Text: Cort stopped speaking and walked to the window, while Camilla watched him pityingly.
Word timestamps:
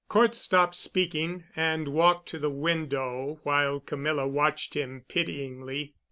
Cort 0.09 0.33
stopped 0.33 0.73
speaking 0.73 1.43
and 1.55 1.87
walked 1.89 2.27
to 2.29 2.39
the 2.39 2.49
window, 2.49 3.39
while 3.43 3.79
Camilla 3.79 4.27
watched 4.27 4.73
him 4.73 5.05
pityingly. 5.07 5.93